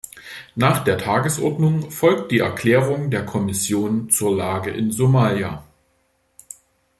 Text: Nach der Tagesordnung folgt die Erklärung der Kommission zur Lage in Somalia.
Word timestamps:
Nach 0.55 0.83
der 0.83 0.97
Tagesordnung 0.97 1.91
folgt 1.91 2.31
die 2.31 2.39
Erklärung 2.39 3.11
der 3.11 3.23
Kommission 3.23 4.09
zur 4.09 4.35
Lage 4.35 4.71
in 4.71 4.91
Somalia. 4.91 5.63